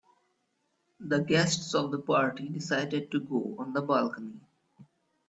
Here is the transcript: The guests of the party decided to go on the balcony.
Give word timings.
The 1.01 1.19
guests 1.19 1.75
of 1.75 1.91
the 1.91 1.99
party 1.99 2.49
decided 2.49 3.11
to 3.11 3.19
go 3.19 3.55
on 3.59 3.71
the 3.73 3.83
balcony. 3.83 4.41